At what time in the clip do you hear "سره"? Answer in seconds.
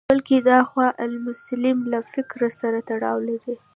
2.59-2.77